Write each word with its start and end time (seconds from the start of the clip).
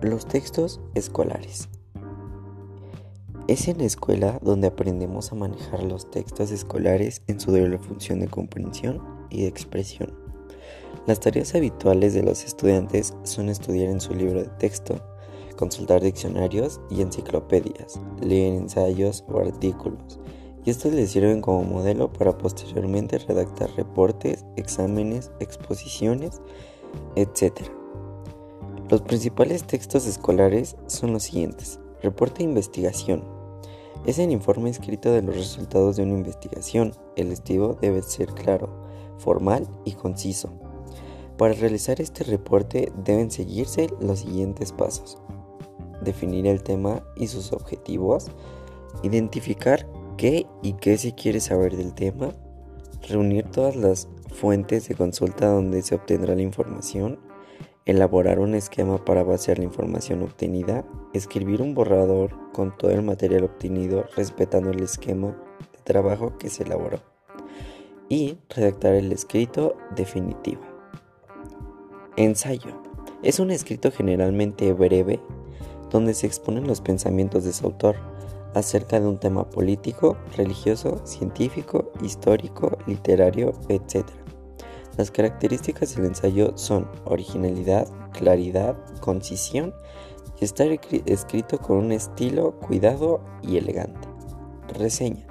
Los 0.00 0.26
textos 0.26 0.80
escolares. 0.94 1.68
Es 3.48 3.66
en 3.66 3.78
la 3.78 3.84
escuela 3.84 4.38
donde 4.42 4.68
aprendemos 4.68 5.32
a 5.32 5.34
manejar 5.34 5.82
los 5.82 6.08
textos 6.08 6.52
escolares 6.52 7.22
en 7.26 7.40
su 7.40 7.50
doble 7.50 7.78
función 7.78 8.20
de 8.20 8.28
comprensión 8.28 9.02
y 9.28 9.42
de 9.42 9.48
expresión. 9.48 10.14
Las 11.08 11.18
tareas 11.18 11.52
habituales 11.56 12.14
de 12.14 12.22
los 12.22 12.44
estudiantes 12.44 13.12
son 13.24 13.48
estudiar 13.48 13.88
en 13.88 14.00
su 14.00 14.14
libro 14.14 14.40
de 14.40 14.50
texto, 14.50 15.00
consultar 15.56 16.00
diccionarios 16.00 16.80
y 16.90 17.02
enciclopedias, 17.02 17.98
leer 18.20 18.54
ensayos 18.54 19.24
o 19.26 19.40
artículos, 19.40 20.20
y 20.64 20.70
estos 20.70 20.92
les 20.92 21.10
sirven 21.10 21.40
como 21.40 21.64
modelo 21.64 22.12
para 22.12 22.38
posteriormente 22.38 23.18
redactar 23.18 23.68
reportes, 23.72 24.44
exámenes, 24.54 25.32
exposiciones, 25.40 26.40
etc. 27.16 27.77
Los 28.90 29.02
principales 29.02 29.64
textos 29.64 30.06
escolares 30.06 30.74
son 30.86 31.12
los 31.12 31.24
siguientes. 31.24 31.78
Reporte 32.02 32.38
de 32.38 32.44
investigación. 32.44 33.22
Es 34.06 34.18
el 34.18 34.30
informe 34.30 34.70
escrito 34.70 35.12
de 35.12 35.20
los 35.20 35.36
resultados 35.36 35.96
de 35.96 36.04
una 36.04 36.14
investigación. 36.14 36.94
El 37.14 37.30
estilo 37.30 37.76
debe 37.82 38.00
ser 38.00 38.28
claro, 38.28 38.70
formal 39.18 39.68
y 39.84 39.92
conciso. 39.92 40.54
Para 41.36 41.52
realizar 41.52 42.00
este 42.00 42.24
reporte 42.24 42.90
deben 43.04 43.30
seguirse 43.30 43.88
los 44.00 44.20
siguientes 44.20 44.72
pasos. 44.72 45.18
Definir 46.02 46.46
el 46.46 46.62
tema 46.62 47.02
y 47.14 47.26
sus 47.26 47.52
objetivos. 47.52 48.28
Identificar 49.02 49.86
qué 50.16 50.46
y 50.62 50.72
qué 50.72 50.96
se 50.96 51.14
quiere 51.14 51.40
saber 51.40 51.76
del 51.76 51.92
tema. 51.92 52.32
Reunir 53.06 53.50
todas 53.50 53.76
las 53.76 54.08
fuentes 54.32 54.88
de 54.88 54.94
consulta 54.94 55.48
donde 55.48 55.82
se 55.82 55.94
obtendrá 55.94 56.34
la 56.34 56.40
información 56.40 57.27
elaborar 57.88 58.38
un 58.38 58.54
esquema 58.54 59.02
para 59.02 59.22
vaciar 59.22 59.56
la 59.56 59.64
información 59.64 60.22
obtenida, 60.22 60.84
escribir 61.14 61.62
un 61.62 61.74
borrador 61.74 62.38
con 62.52 62.76
todo 62.76 62.90
el 62.90 63.02
material 63.02 63.44
obtenido 63.44 64.04
respetando 64.14 64.70
el 64.70 64.82
esquema 64.82 65.28
de 65.28 65.78
trabajo 65.84 66.36
que 66.36 66.50
se 66.50 66.64
elaboró 66.64 67.00
y 68.10 68.36
redactar 68.50 68.92
el 68.92 69.10
escrito 69.10 69.74
definitivo. 69.96 70.60
Ensayo. 72.16 72.82
Es 73.22 73.40
un 73.40 73.50
escrito 73.50 73.90
generalmente 73.90 74.70
breve 74.74 75.18
donde 75.90 76.12
se 76.12 76.26
exponen 76.26 76.66
los 76.66 76.82
pensamientos 76.82 77.44
de 77.44 77.54
su 77.54 77.64
autor 77.64 77.96
acerca 78.54 79.00
de 79.00 79.06
un 79.06 79.18
tema 79.18 79.48
político, 79.48 80.18
religioso, 80.36 81.00
científico, 81.06 81.90
histórico, 82.02 82.76
literario, 82.86 83.54
etc. 83.70 84.04
Las 84.98 85.12
características 85.12 85.94
del 85.94 86.06
ensayo 86.06 86.58
son 86.58 86.90
originalidad, 87.04 87.86
claridad, 88.12 88.76
concisión 88.98 89.72
y 90.40 90.44
estar 90.44 90.66
escrito 91.06 91.58
con 91.58 91.76
un 91.76 91.92
estilo 91.92 92.58
cuidado 92.58 93.20
y 93.40 93.58
elegante. 93.58 94.08
Reseña. 94.76 95.24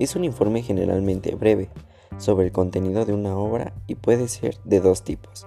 Es 0.00 0.16
un 0.16 0.24
informe 0.24 0.62
generalmente 0.62 1.36
breve 1.36 1.70
sobre 2.18 2.46
el 2.46 2.52
contenido 2.52 3.04
de 3.04 3.12
una 3.12 3.36
obra 3.36 3.72
y 3.86 3.94
puede 3.94 4.26
ser 4.26 4.58
de 4.64 4.80
dos 4.80 5.04
tipos, 5.04 5.46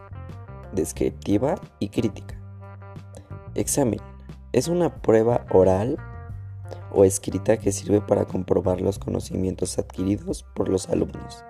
descriptiva 0.72 1.56
y 1.80 1.90
crítica. 1.90 2.40
Examen. 3.54 4.00
Es 4.54 4.70
una 4.70 5.02
prueba 5.02 5.46
oral 5.52 5.98
o 6.94 7.04
escrita 7.04 7.58
que 7.58 7.74
sirve 7.74 8.00
para 8.00 8.24
comprobar 8.24 8.80
los 8.80 8.98
conocimientos 8.98 9.78
adquiridos 9.78 10.44
por 10.56 10.70
los 10.70 10.88
alumnos. 10.88 11.44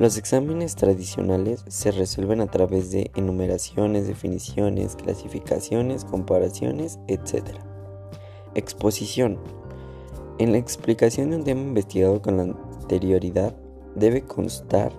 Los 0.00 0.16
exámenes 0.16 0.76
tradicionales 0.76 1.62
se 1.68 1.90
resuelven 1.90 2.40
a 2.40 2.46
través 2.46 2.90
de 2.90 3.10
enumeraciones, 3.16 4.06
definiciones, 4.06 4.96
clasificaciones, 4.96 6.06
comparaciones, 6.06 6.98
etc. 7.06 7.58
Exposición. 8.54 9.38
En 10.38 10.52
la 10.52 10.58
explicación 10.58 11.28
de 11.28 11.36
un 11.36 11.44
tema 11.44 11.60
investigado 11.60 12.22
con 12.22 12.38
la 12.38 12.44
anterioridad 12.44 13.54
debe 13.94 14.22
constar 14.22 14.90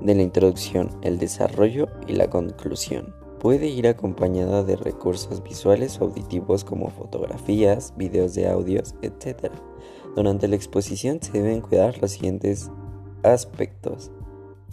de 0.00 0.14
la 0.14 0.22
introducción, 0.22 0.88
el 1.02 1.18
desarrollo 1.18 1.88
y 2.06 2.14
la 2.14 2.30
conclusión. 2.30 3.14
Puede 3.40 3.66
ir 3.66 3.88
acompañada 3.88 4.64
de 4.64 4.76
recursos 4.76 5.42
visuales 5.42 6.00
o 6.00 6.04
auditivos 6.04 6.64
como 6.64 6.88
fotografías, 6.88 7.92
videos 7.98 8.34
de 8.34 8.48
audios, 8.48 8.94
etc. 9.02 9.52
Durante 10.16 10.48
la 10.48 10.56
exposición 10.56 11.20
se 11.20 11.32
deben 11.32 11.60
cuidar 11.60 12.00
los 12.00 12.12
siguientes 12.12 12.70
aspectos. 13.22 14.10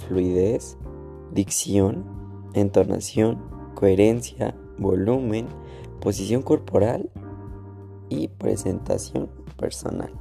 Fluidez, 0.07 0.77
dicción, 1.31 2.05
entonación, 2.53 3.41
coherencia, 3.75 4.55
volumen, 4.77 5.47
posición 6.01 6.41
corporal 6.41 7.09
y 8.09 8.27
presentación 8.27 9.29
personal. 9.57 10.11